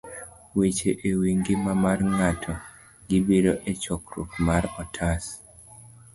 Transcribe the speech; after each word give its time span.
Weche 0.57 0.91
e 1.09 1.11
Wi 1.19 1.31
Ngima 1.39 1.73
mar 1.83 1.99
Ng'ato.gibiro 2.13 3.53
e 3.71 3.73
chakruok 3.83 4.31
mar 4.45 4.63
otas 4.81 5.23